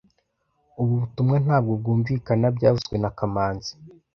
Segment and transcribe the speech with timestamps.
[0.81, 3.71] Ubu butumwa ntabwo bwumvikana byavuzwe na kamanzi